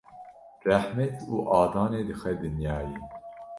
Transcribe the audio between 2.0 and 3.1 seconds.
dixe dinyayê.